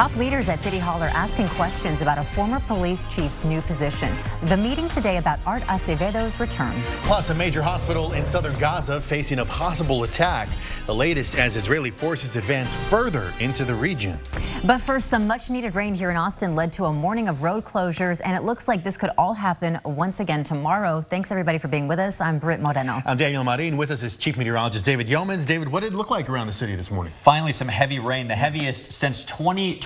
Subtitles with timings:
[0.00, 4.16] Top leaders at City Hall are asking questions about a former police chief's new position.
[4.44, 6.80] The meeting today about Art Acevedo's return.
[7.02, 10.48] Plus, a major hospital in southern Gaza facing a possible attack.
[10.86, 14.18] The latest as Israeli forces advance further into the region.
[14.64, 17.66] But first, some much needed rain here in Austin led to a morning of road
[17.66, 21.02] closures, and it looks like this could all happen once again tomorrow.
[21.02, 22.22] Thanks, everybody, for being with us.
[22.22, 23.02] I'm Britt Moreno.
[23.04, 23.76] I'm Daniel Marin.
[23.76, 25.46] With us is Chief Meteorologist David Yeomans.
[25.46, 27.12] David, what did it look like around the city this morning?
[27.12, 29.24] Finally, some heavy rain, the heaviest since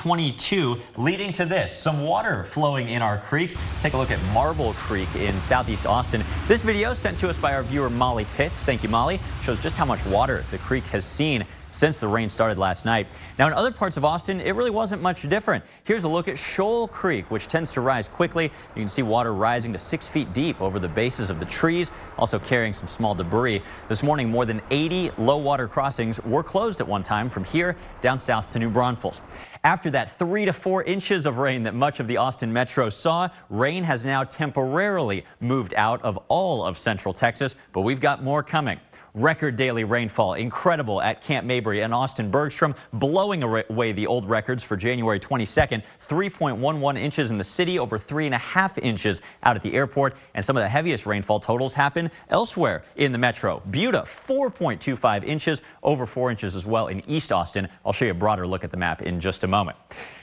[0.05, 3.57] 2022, leading to this some water flowing in our creeks.
[3.81, 6.23] Take a look at Marble Creek in southeast Austin.
[6.47, 8.67] This video sent to us by our viewer Molly Pitts.
[8.67, 9.19] Thank you, Molly.
[9.45, 13.07] Shows just how much water the creek has seen since the rain started last night.
[13.39, 15.65] Now, in other parts of Austin, it really wasn't much different.
[15.85, 18.53] Here's a look at Shoal Creek, which tends to rise quickly.
[18.77, 21.91] You can see water rising to six feet deep over the bases of the trees,
[22.19, 23.63] also carrying some small debris.
[23.89, 27.75] This morning, more than 80 low water crossings were closed at one time from here
[28.03, 29.23] down south to New Braunfels.
[29.65, 33.31] After that three to four inches of rain that much of the Austin metro saw,
[33.49, 38.43] rain has now temporarily moved out of all of central Texas, but we've got more
[38.43, 38.79] coming.
[39.17, 44.65] Record daily rainfall, incredible at Camp Mabry and Austin Bergstrom, blowing away the old records
[44.65, 45.85] for January 22nd.
[46.05, 50.17] 3.11 inches in the city, over three and a half inches out at the airport.
[50.35, 53.63] And some of the heaviest rainfall totals happen elsewhere in the metro.
[53.71, 57.69] Buda, 4.25 inches, over four inches as well in East Austin.
[57.87, 59.77] I'll show you a broader look at the map in just a moment.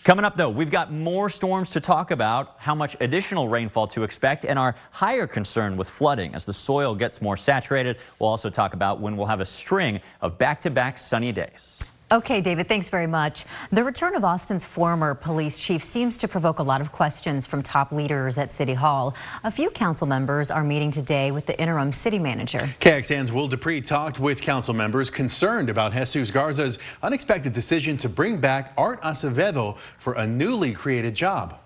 [0.04, 4.02] Coming up, though, we've got more storms to talk about, how much additional rainfall to
[4.02, 7.98] expect, and our higher concern with flooding as the soil gets more saturated.
[8.18, 11.84] We'll also talk about when we'll have a string of back-to-back -back sunny days.
[12.12, 13.46] Okay, David, thanks very much.
[13.72, 17.64] The return of Austin's former police chief seems to provoke a lot of questions from
[17.64, 19.16] top leaders at City Hall.
[19.46, 22.70] A few council members are meeting today with the interim city manager.
[22.82, 28.42] KXAN's Will Dupree talked with council members concerned about Jesus Garza's unexpected decision to bring
[28.42, 31.61] back Art Acevedo for a newly created job.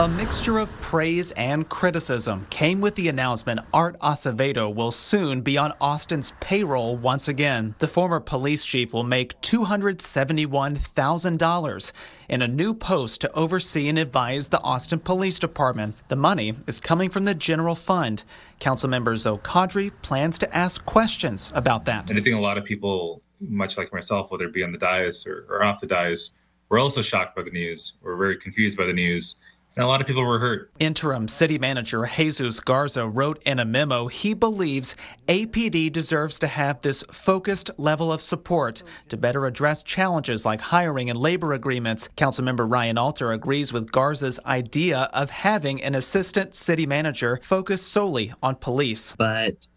[0.00, 5.56] A mixture of praise and criticism came with the announcement Art Acevedo will soon be
[5.56, 7.76] on Austin's payroll once again.
[7.78, 11.92] The former police chief will make $271,000
[12.28, 15.94] in a new post to oversee and advise the Austin Police Department.
[16.08, 18.24] The money is coming from the general fund.
[18.58, 22.10] Councilmember Zo Qadri plans to ask questions about that.
[22.10, 24.78] And I think a lot of people, much like myself, whether it be on the
[24.78, 26.32] dais or, or off the dais,
[26.68, 27.92] were also shocked by the news.
[28.02, 29.36] We're very confused by the news
[29.76, 30.70] and a lot of people were hurt.
[30.78, 34.94] Interim city manager Jesus Garza wrote in a memo he believes
[35.28, 41.10] APD deserves to have this focused level of support to better address challenges like hiring
[41.10, 42.08] and labor agreements.
[42.16, 48.32] Councilmember Ryan Alter agrees with Garza's idea of having an assistant city manager focused solely
[48.42, 49.14] on police.
[49.16, 49.68] But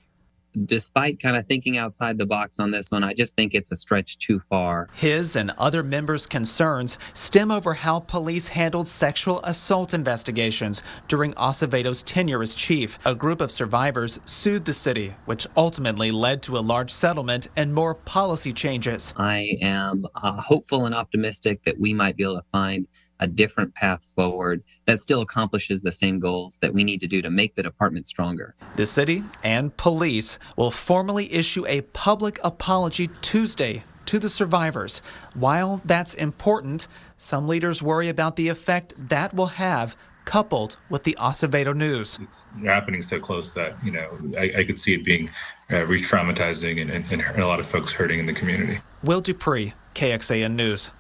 [0.66, 3.76] despite kind of thinking outside the box on this one, I just think it's a
[3.76, 4.90] stretch too far.
[4.96, 12.04] His and other members' concerns stem over how police handled sexual assault investigations during Acevedo's
[12.04, 12.98] tenure as chief.
[13.06, 17.74] A group of survivors sued the city, which ultimately led to a large settlement and
[17.74, 19.14] more policy changes.
[19.18, 22.88] I am uh, hopeful and optimistic that we might be able to find
[23.20, 27.22] a different path forward that still accomplishes the same goals that we need to do
[27.22, 28.56] to make the department stronger.
[28.76, 35.02] The city and police will formally issue a public apology Tuesday to the survivors.
[35.34, 41.16] While that's important, some leaders worry about the effect that will have coupled with the
[41.20, 42.20] Acevedo news.
[42.22, 45.30] It's happening so close that, you know, I, I could see it being
[45.72, 48.80] uh, re-traumatizing and, and, and a lot of folks hurting in the community.
[49.04, 50.92] Will Dupree, KXAN News.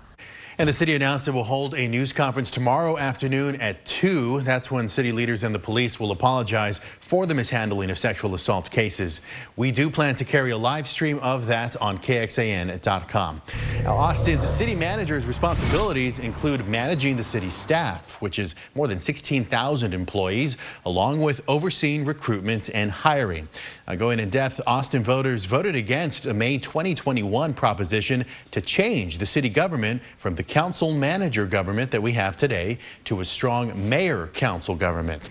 [0.59, 4.41] And the city announced it will hold a news conference tomorrow afternoon at 2.
[4.41, 8.71] That's when city leaders and the police will apologize for the mishandling of sexual assault
[8.71, 9.21] cases.
[9.55, 13.41] We do plan to carry a live stream of that on KXAN.com.
[13.83, 19.93] Now, Austin's city manager's responsibilities include managing the city's staff, which is more than 16,000
[19.93, 23.47] employees, along with overseeing recruitment and hiring.
[23.87, 29.25] Now, going in depth, Austin voters voted against a May 2021 proposition to change the
[29.27, 34.27] city government from the council manager government that we have today to a strong mayor
[34.27, 35.29] council government.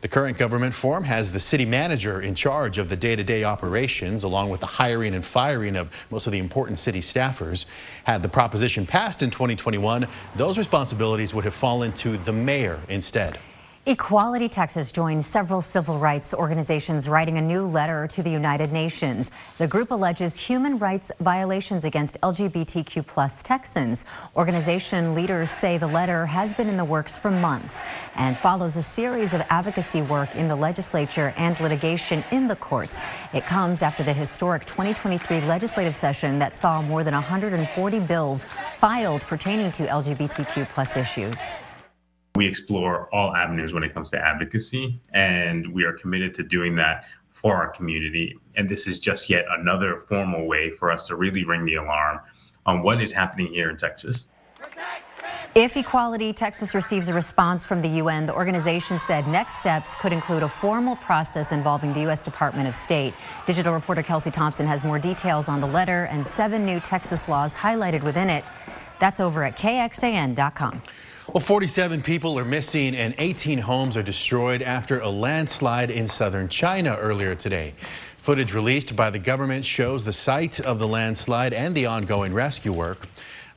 [0.00, 4.24] The current government form has the city manager in charge of the day-to-day -day operations,
[4.24, 7.66] along with the hiring and firing of most of the important city staffers.
[8.04, 10.06] Had the proposition passed in 2021,
[10.36, 13.38] those responsibilities would have fallen to the mayor instead.
[13.88, 19.30] Equality Texas joins several civil rights organizations writing a new letter to the United Nations.
[19.56, 24.04] The group alleges human rights violations against LGBTQ plus Texans.
[24.36, 27.80] Organization leaders say the letter has been in the works for months
[28.14, 33.00] and follows a series of advocacy work in the legislature and litigation in the courts.
[33.32, 38.44] It comes after the historic 2023 legislative session that saw more than 140 bills
[38.76, 41.56] filed pertaining to LGBTQ plus issues.
[42.38, 46.76] We explore all avenues when it comes to advocacy, and we are committed to doing
[46.76, 48.38] that for our community.
[48.54, 52.20] And this is just yet another formal way for us to really ring the alarm
[52.64, 54.26] on what is happening here in Texas.
[55.56, 60.12] If Equality Texas receives a response from the UN, the organization said next steps could
[60.12, 62.22] include a formal process involving the U.S.
[62.22, 63.14] Department of State.
[63.46, 67.56] Digital reporter Kelsey Thompson has more details on the letter and seven new Texas laws
[67.56, 68.44] highlighted within it.
[69.00, 70.82] That's over at KXAN.com.
[71.34, 76.48] Well, 47 people are missing and 18 homes are destroyed after a landslide in southern
[76.48, 77.74] China earlier today.
[78.16, 82.72] Footage released by the government shows the site of the landslide and the ongoing rescue
[82.72, 83.06] work.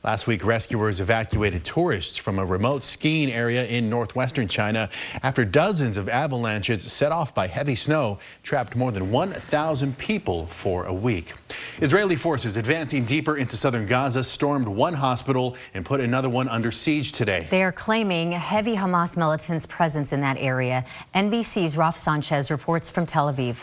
[0.04, 4.90] Last week, rescuers evacuated tourists from a remote skiing area in northwestern China
[5.22, 10.86] after dozens of avalanches set off by heavy snow trapped more than 1,000 people for
[10.86, 11.34] a week.
[11.80, 16.72] Israeli forces advancing deeper into southern Gaza stormed one hospital and put another one under
[16.72, 17.46] siege today.
[17.48, 20.84] They are claiming heavy Hamas militants' presence in that area.
[21.14, 23.54] NBC's Raf Sanchez reports from Tel Aviv.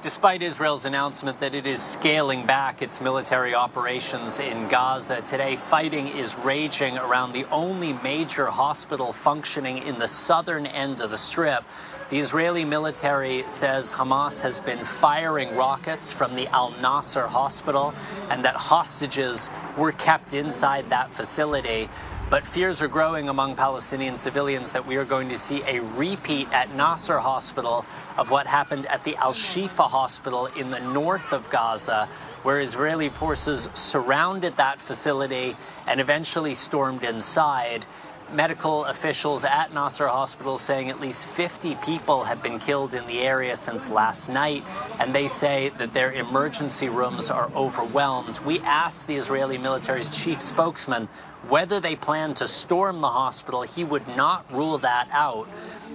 [0.00, 6.06] Despite Israel's announcement that it is scaling back its military operations in Gaza, today fighting
[6.06, 11.64] is raging around the only major hospital functioning in the southern end of the strip.
[12.10, 17.92] The Israeli military says Hamas has been firing rockets from the Al Nasser hospital
[18.30, 21.88] and that hostages were kept inside that facility.
[22.30, 26.52] But fears are growing among Palestinian civilians that we are going to see a repeat
[26.52, 27.86] at Nasser Hospital
[28.18, 32.06] of what happened at the Al Shifa Hospital in the north of Gaza,
[32.42, 37.86] where Israeli forces surrounded that facility and eventually stormed inside.
[38.30, 43.20] Medical officials at Nasser Hospital saying at least 50 people have been killed in the
[43.20, 44.62] area since last night,
[45.00, 48.38] and they say that their emergency rooms are overwhelmed.
[48.40, 51.08] We asked the Israeli military's chief spokesman
[51.48, 53.62] whether they plan to storm the hospital.
[53.62, 55.48] He would not rule that out.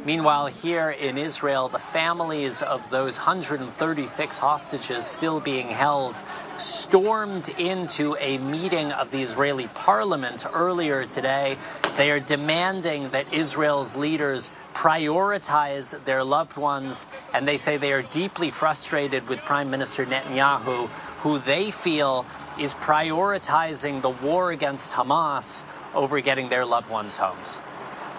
[0.05, 6.21] Meanwhile, here in Israel, the families of those 136 hostages still being held
[6.57, 11.57] stormed into a meeting of the Israeli parliament earlier today.
[11.95, 18.01] They are demanding that Israel's leaders prioritize their loved ones, and they say they are
[18.01, 20.87] deeply frustrated with Prime Minister Netanyahu,
[21.21, 22.25] who they feel
[22.59, 27.59] is prioritizing the war against Hamas over getting their loved ones homes.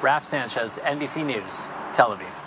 [0.03, 2.44] Raf Sanchez, NBC News, Tel Aviv.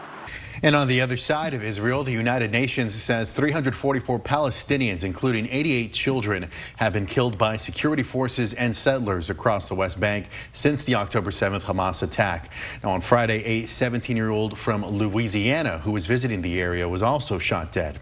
[0.64, 5.94] And on the other side of Israel, the United Nations says 344 Palestinians, including 88
[5.94, 10.96] children, have been killed by security forces and settlers across the West Bank since the
[10.96, 12.52] October 7th Hamas attack.
[12.84, 17.72] Now, on Friday, a 17-year-old from Louisiana who was visiting the area was also shot
[17.72, 18.00] dead.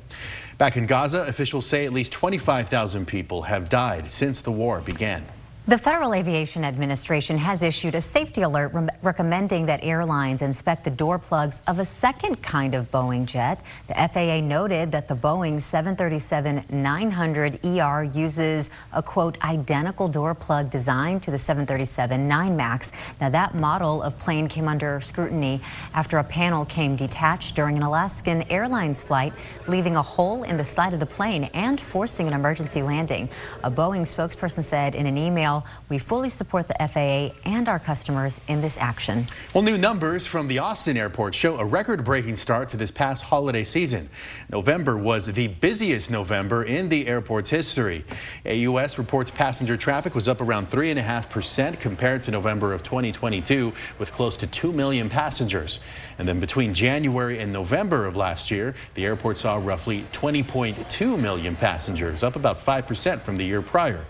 [0.58, 5.26] Back in Gaza, officials say at least 25,000 people have died since the war began.
[5.68, 10.92] The Federal Aviation Administration has issued a safety alert re recommending that airlines inspect the
[10.92, 13.62] door plugs of a second kind of Boeing jet.
[13.88, 21.32] The FAA noted that the Boeing 737-900ER uses a, quote, identical door plug design to
[21.32, 22.92] the 737-9 MAX.
[23.20, 25.62] Now, that model of plane came under scrutiny
[25.96, 29.34] after a panel came detached during an Alaskan Airlines flight,
[29.68, 33.28] leaving a hole in the side of the plane and forcing an emergency landing.
[33.64, 35.55] A Boeing spokesperson said in an email
[35.90, 39.28] we fully support the FAA and our customers in this action.
[39.54, 43.64] Well, new numbers from the Austin airport show a record-breaking start to this past holiday
[43.64, 44.10] season.
[44.50, 48.04] November was the busiest November in the airport's history.
[48.46, 54.36] AUS reports passenger traffic was up around 3.5% compared to November of 2022, with close
[54.38, 55.80] to 2 million passengers.
[56.18, 61.56] And then between January and November of last year, the airport saw roughly 20.2 million
[61.56, 64.06] passengers, up about 5% from the year prior.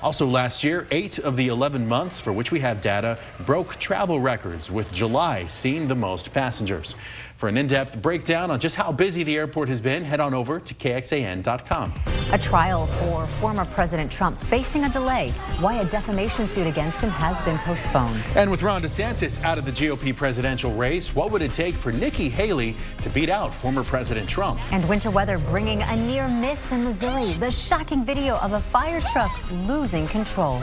[0.00, 4.20] Also last year, eight of the 11 months for which we have data broke travel
[4.20, 6.94] records, with July seeing the most passengers.
[7.38, 10.58] For an in-depth breakdown on just how busy the airport has been, head on over
[10.58, 11.94] to KXAN.com.
[12.32, 15.30] A trial for former President Trump facing a delay.
[15.60, 18.32] Why a defamation suit against him has been postponed.
[18.34, 21.92] And with Ron DeSantis out of the GOP presidential race, what would it take for
[21.92, 24.60] Nikki Haley to beat out former President Trump?
[24.72, 27.34] And winter weather bringing a near miss in Missouri.
[27.34, 30.60] The shocking video of a fire truck losing control.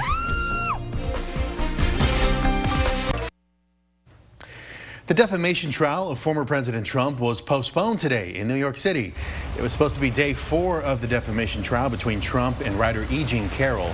[5.07, 9.13] The defamation trial of former President Trump was postponed today in New York City.
[9.55, 13.05] It was supposed to be day four of the defamation trial between Trump and writer
[13.12, 13.24] E.
[13.24, 13.93] Jean Carroll.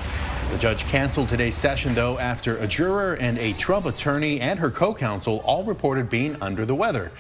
[0.54, 4.72] The judge canceled today's session, though, after a juror and a Trump attorney and her
[4.72, 7.12] co-counsel all reported being under the weather.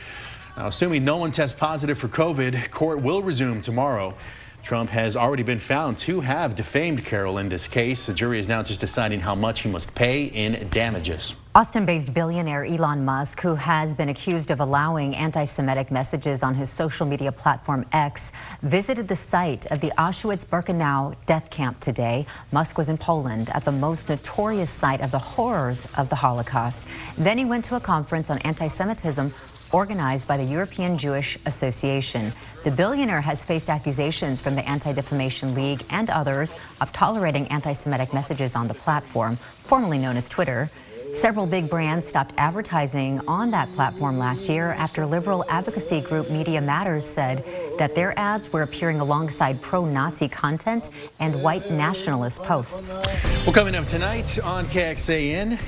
[0.55, 4.15] Now, assuming no one tests positive for COVID, court will resume tomorrow.
[4.63, 8.06] Trump has already been found to have defamed Carroll in this case.
[8.06, 11.36] The jury is now just deciding how much he must pay in damages.
[11.53, 17.06] Austin-based billionaire Elon Musk, who has been accused of allowing anti-Semitic messages on his social
[17.06, 22.25] media platform X, visited the site of the Auschwitz-Birkenau death camp today.
[22.53, 26.88] Musk was in Poland at the most notorious site of the horrors of the Holocaust.
[27.18, 29.34] Then he went to a conference on anti-Semitism
[29.72, 32.34] organized by the European Jewish Association.
[32.63, 38.56] The billionaire has faced accusations from the Anti-Defamation League and others of tolerating anti-Semitic messages
[38.56, 40.70] on the platform, formerly known as Twitter.
[41.13, 46.62] Several big brands stopped advertising on that platform last year after liberal advocacy group Media
[46.62, 47.44] Matters said
[47.78, 53.01] that their ads were appearing alongside pro-Nazi content and white nationalist posts.
[53.44, 55.60] Well, coming up tonight on KXAN,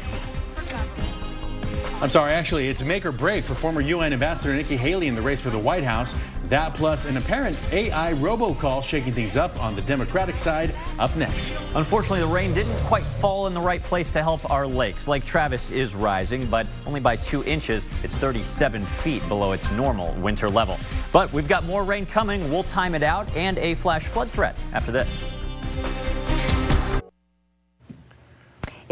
[2.03, 5.21] I'm sorry, actually, it's make or break for former UN Ambassador Nikki Haley in the
[5.21, 6.13] race for the White House.
[6.49, 11.63] That plus an apparent AI robocall shaking things up on the Democratic side up next.
[11.75, 15.07] Unfortunately, the rain didn't quite fall in the right place to help our lakes.
[15.07, 17.85] Lake Travis is rising, but only by two inches.
[18.03, 20.77] It's 37 feet below its normal winter level.
[21.13, 22.51] But we've got more rain coming.
[22.51, 25.23] We'll time it out and a flash flood threat after this.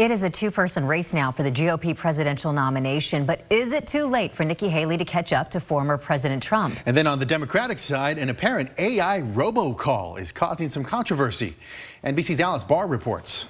[0.02, 4.08] It is a two-person race now for the GOP presidential nomination, but is it too
[4.08, 6.76] late for Nikki Haley to catch up to former President Trump?
[6.88, 11.56] And then on the Democratic side, an apparent AI robocall is causing some controversy.
[12.04, 13.46] NBC's Alice Barr reports.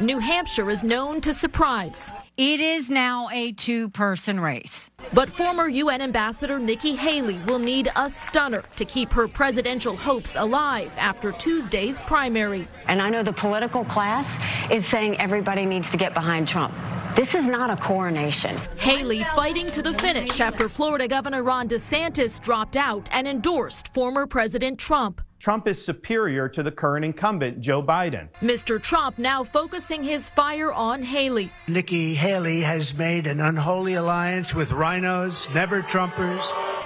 [0.00, 2.12] New Hampshire is known to surprise.
[2.36, 4.90] It is now a two-person race.
[5.12, 10.34] But former UN Ambassador Nikki Haley will need a stunner to keep her presidential hopes
[10.34, 12.66] alive after Tuesday's primary.
[12.88, 14.36] And I know the political class
[14.68, 16.74] is saying everybody needs to get behind Trump.
[17.16, 18.56] This is not a coronation.
[18.76, 24.26] Haley fighting to the finish after Florida Governor Ron DeSantis dropped out and endorsed former
[24.26, 25.20] President Trump.
[25.38, 28.28] Trump is superior to the current incumbent, Joe Biden.
[28.42, 28.82] Mr.
[28.82, 31.52] Trump now focusing his fire on Haley.
[31.68, 36.44] Nikki Haley has made an unholy alliance with RINOs, never Trumpers.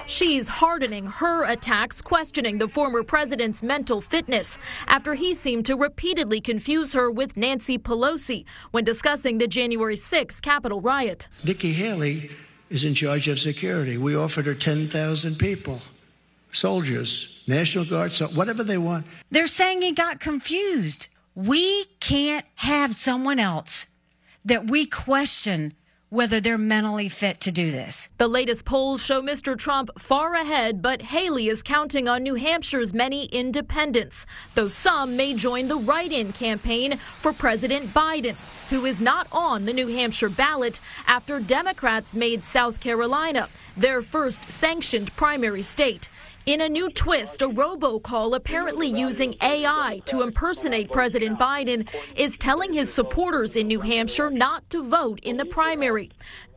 [0.09, 6.41] She's hardening her attacks, questioning the former president's mental fitness after he seemed to repeatedly
[6.41, 11.27] confuse her with Nancy Pelosi when discussing the January 6 Capitol riot.
[11.43, 12.31] Nikki Haley
[12.71, 13.99] is in charge of security.
[13.99, 15.79] We offered her 10,000 people
[16.51, 19.05] soldiers, National Guard, so whatever they want.
[19.29, 21.07] They're saying he got confused.
[21.35, 23.85] We can't have someone else
[24.45, 25.75] that we question
[26.09, 28.09] whether they're mentally fit to do this.
[28.17, 29.57] The latest polls show Mr.
[29.57, 34.25] Trump far ahead, but Haley is counting on New Hampshire's many independents,
[34.55, 38.35] though some may join the write-in campaign for President Biden,
[38.69, 43.47] who is not on the New Hampshire ballot after Democrats made South Carolina
[43.77, 46.09] their first sanctioned primary state.
[46.49, 52.73] In a new twist, a robocall apparently using AI to impersonate President Biden is telling
[52.73, 56.09] his supporters in New Hampshire not to vote in the primary.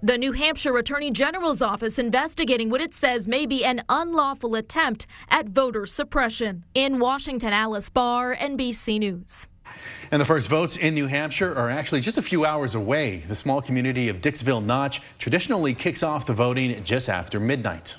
[0.02, 5.08] The New Hampshire Attorney General's office investigating what it says may be an unlawful attempt
[5.28, 6.64] at voter suppression.
[6.72, 9.46] In Washington, Alice Barr, NBC News.
[10.10, 13.24] And the first votes in New Hampshire are actually just a few hours away.
[13.28, 17.96] The small community of Dixville Notch traditionally kicks off the voting just after midnight.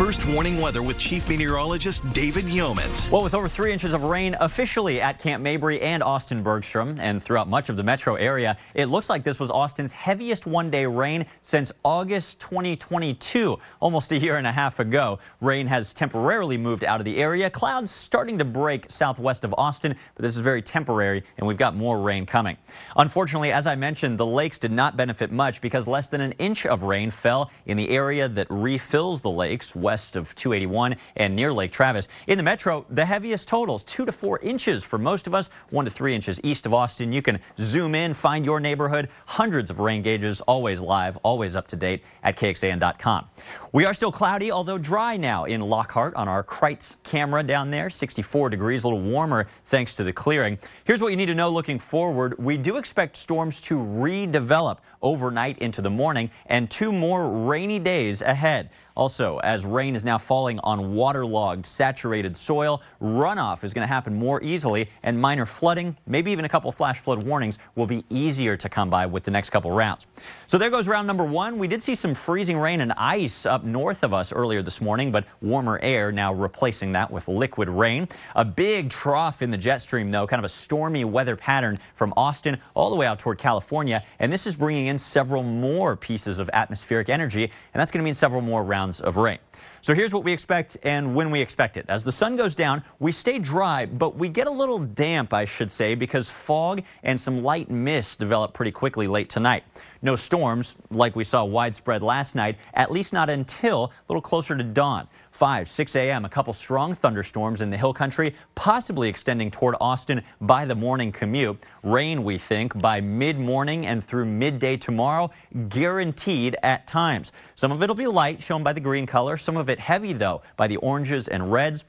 [0.00, 3.10] First warning weather with Chief Meteorologist David Yeomans.
[3.10, 7.22] Well, with over three inches of rain officially at Camp Mabry and Austin Bergstrom and
[7.22, 11.26] throughout much of the metro area, it looks like this was Austin's heaviest one-day rain
[11.42, 15.18] since August 2022, almost a year and a half ago.
[15.42, 17.50] Rain has temporarily moved out of the area.
[17.50, 21.76] Clouds starting to break southwest of Austin, but this is very temporary, and we've got
[21.76, 22.56] more rain coming.
[22.96, 26.64] Unfortunately, as I mentioned, the lakes did not benefit much because less than an inch
[26.64, 31.52] of rain fell in the area that refills the lakes west of 281 and near
[31.52, 32.08] Lake Travis.
[32.26, 35.84] In the metro, the heaviest totals, two to four inches for most of us, one
[35.84, 37.12] to three inches east of Austin.
[37.12, 39.08] You can zoom in, find your neighborhood.
[39.26, 43.26] Hundreds of rain gauges, always live, always up to date at KXAN.com.
[43.72, 47.88] We are still cloudy, although dry now in Lockhart on our Kreuz camera down there.
[47.88, 50.58] 64 degrees, a little warmer thanks to the clearing.
[50.82, 52.36] Here's what you need to know looking forward.
[52.36, 58.22] We do expect storms to redevelop overnight into the morning and two more rainy days
[58.22, 58.70] ahead.
[58.96, 64.14] Also, as rain is now falling on waterlogged, saturated soil, runoff is going to happen
[64.14, 68.56] more easily, and minor flooding, maybe even a couple flash flood warnings, will be easier
[68.56, 70.06] to come by with the next couple rounds.
[70.46, 71.56] So there goes round number one.
[71.56, 75.10] We did see some freezing rain and ice up north of us earlier this morning,
[75.10, 78.08] but warmer air now replacing that with liquid rain.
[78.36, 82.12] A big trough in the jet stream, though, kind of a stormy weather pattern from
[82.16, 86.38] Austin all the way out toward California, and this is bringing in several more pieces
[86.38, 89.38] of atmospheric energy, and that's going to mean several more rounds of rain.
[89.82, 91.86] So here's what we expect and when we expect it.
[91.88, 95.46] As the sun goes down, we stay dry, but we get a little damp, I
[95.46, 99.64] should say, because fog and some light mist develop pretty quickly late tonight.
[100.02, 104.54] No storms like we saw widespread last night, at least not until a little closer
[104.56, 105.08] to dawn.
[105.32, 110.22] 5, 6 a.m., a couple strong thunderstorms in the hill country, possibly extending toward Austin
[110.40, 111.64] by the morning commute.
[111.82, 115.30] Rain, we think, by mid-morning and through midday tomorrow,
[115.68, 117.32] guaranteed at times.
[117.54, 119.36] Some of it will be light, shown by the green color.
[119.36, 121.84] Some of it heavy, though, by the oranges and reds.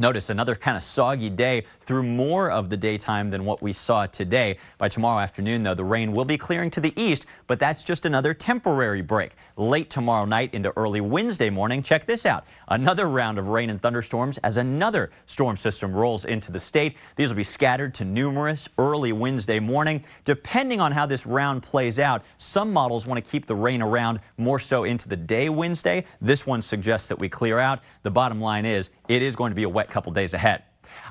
[0.00, 4.06] Notice another kind of soggy day through more of the daytime than what we saw
[4.06, 4.56] today.
[4.78, 8.06] By tomorrow afternoon, though, the rain will be clearing to the east, but that's just
[8.06, 9.32] another temporary break.
[9.56, 12.44] Late tomorrow night into early Wednesday morning, check this out.
[12.68, 16.96] Another round of rain and thunderstorms as another storm system rolls into the state.
[17.16, 20.04] These will be scattered to numerous early Wednesday morning.
[20.24, 24.20] Depending on how this round plays out, some models want to keep the rain around
[24.36, 26.04] more so into the day Wednesday.
[26.20, 27.80] This one suggests that we clear out.
[28.04, 30.62] The bottom line is it is going to be a wet couple days ahead.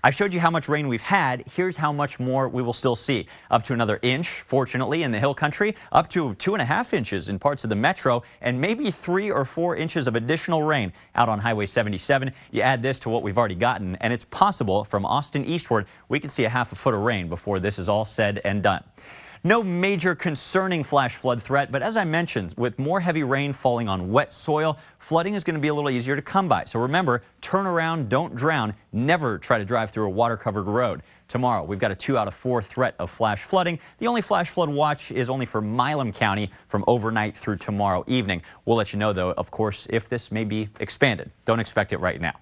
[0.03, 1.43] I showed you how much rain we've had.
[1.55, 3.27] Here's how much more we will still see.
[3.51, 6.93] Up to another inch, fortunately, in the hill country, up to two and a half
[6.93, 10.93] inches in parts of the metro, and maybe three or four inches of additional rain
[11.15, 12.31] out on Highway 77.
[12.51, 16.19] You add this to what we've already gotten, and it's possible from Austin eastward, we
[16.19, 18.84] could see a half a foot of rain before this is all said and done.
[19.47, 23.87] No major concerning flash flood threat, but as I mentioned, with more heavy rain falling
[23.87, 26.65] on wet soil, flooding is going to be a little easier to come by.
[26.65, 28.73] So remember, turn around, don't drown.
[28.91, 31.01] Never try to drive through a water-covered road.
[31.29, 33.79] Tomorrow, we've got a two out of four threat of flash flooding.
[33.99, 38.41] The only flash flood watch is only for Milam County from overnight through tomorrow evening.
[38.65, 41.31] We'll let you know, though, of course, if this may be expanded.
[41.45, 42.33] Don't expect it right now.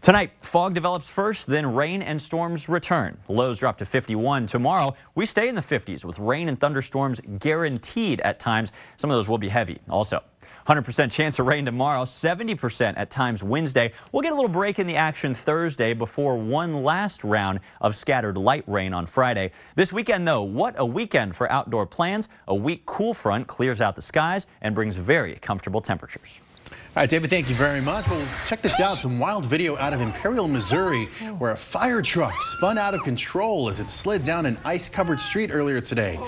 [0.00, 3.16] Tonight, fog develops first, then rain and storms return.
[3.28, 4.46] Lows drop to 51.
[4.46, 8.72] Tomorrow, we stay in the 50s with rain and thunderstorms guaranteed at times.
[8.98, 10.22] Some of those will be heavy also.
[10.66, 13.92] 100% chance of rain tomorrow, 70% at times Wednesday.
[14.12, 18.36] We'll get a little break in the action Thursday before one last round of scattered
[18.36, 19.52] light rain on Friday.
[19.76, 22.28] This weekend, though, what a weekend for outdoor plans.
[22.48, 26.40] A weak cool front clears out the skies and brings very comfortable temperatures.
[26.96, 28.08] All right, David, thank you very much.
[28.08, 28.96] Well, check this out.
[28.96, 31.04] Some wild video out of Imperial, Missouri,
[31.36, 35.50] where a fire truck spun out of control as it slid down an ice-covered street
[35.52, 36.18] earlier today.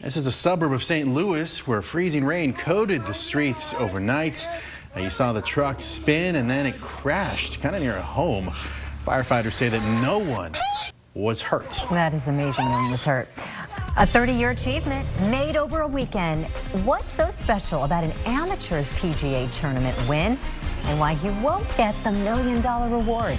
[0.00, 1.06] This is a suburb of St.
[1.06, 4.48] Louis where freezing rain coated the streets overnight.
[4.94, 8.50] Now, you saw the truck spin and then it crashed kind of near a home.
[9.04, 10.56] Firefighters say that no one
[11.16, 11.82] was hurt.
[11.90, 12.66] That is amazing.
[12.66, 13.28] No one was hurt.
[13.96, 16.46] A 30-year achievement made over a weekend.
[16.84, 20.38] What's so special about an amateur's PGA tournament win
[20.84, 23.38] and why he won't get the million dollar reward?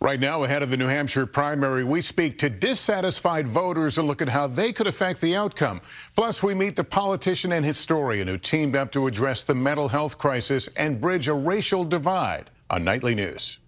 [0.00, 4.20] Right now, ahead of the New Hampshire primary, we speak to dissatisfied voters and look
[4.22, 5.80] at how they could affect the outcome.
[6.14, 10.18] Plus, we meet the politician and historian who teamed up to address the mental health
[10.18, 13.58] crisis and bridge a racial divide on Nightly News.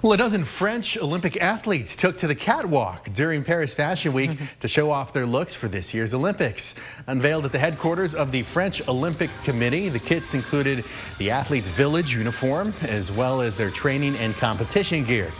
[0.00, 4.44] Well, a dozen French Olympic athletes took to the catwalk during Paris Fashion Week mm-hmm.
[4.60, 6.76] to show off their looks for this year's Olympics.
[7.08, 10.84] Unveiled at the headquarters of the French Olympic Committee, the kits included
[11.18, 15.32] the athletes' village uniform as well as their training and competition gear.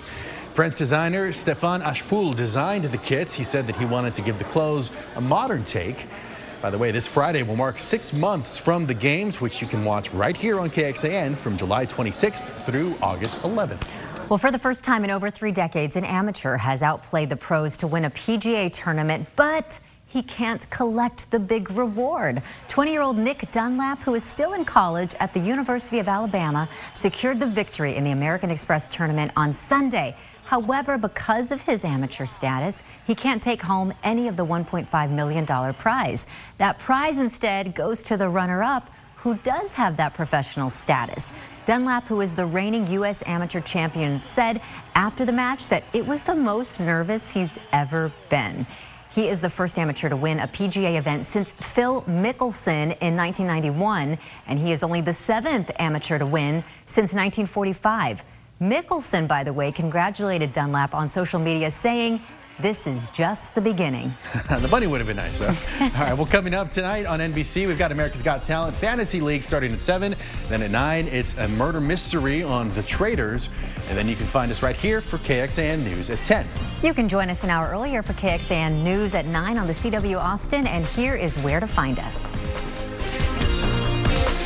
[0.53, 3.33] French designer Stéphane Ashpool designed the kits.
[3.33, 6.09] He said that he wanted to give the clothes a modern take.
[6.61, 9.85] By the way, this Friday will mark six months from the games, which you can
[9.85, 13.87] watch right here on KXAN from July 26th through August 11th.
[14.29, 17.77] Well, for the first time in over three decades, an amateur has outplayed the pros
[17.77, 22.43] to win a PGA tournament, but he can't collect the big reward.
[22.69, 27.47] 20-year-old Nick Dunlap, who is still in college at the University of Alabama, secured the
[27.47, 30.17] victory in the American Express tournament on Sunday.
[30.49, 35.45] However, because of his amateur status, he can't take home any of the $1.5 million
[35.75, 36.27] prize.
[36.57, 41.35] That prize instead goes to the runner-up, who does have that professional status.
[41.67, 43.23] Dunlap, who is the reigning U.S.
[43.27, 44.63] amateur champion, said
[44.95, 48.67] after the match that it was the most nervous he's ever been.
[49.11, 54.17] He is the first amateur to win a PGA event since Phil Mickelson in 1991,
[54.47, 58.25] and he is only the seventh amateur to win since 1945.
[58.61, 62.21] Mickelson, by the way, congratulated Dunlap on social media, saying
[62.59, 64.13] this is just the beginning.
[64.49, 65.47] the money would have been nice, though.
[65.81, 69.45] All right, well, coming up tonight on NBC, we've got America's Got Talent Fantasy League
[69.45, 70.17] starting at 7.
[70.49, 73.49] Then at 9, it's a murder mystery on The Traitors.
[73.89, 76.45] And then you can find us right here for KXAN News at 10.
[76.83, 80.19] You can join us an hour earlier for KXAN News at 9 on the CW
[80.19, 80.67] Austin.
[80.67, 82.27] And here is where to find us.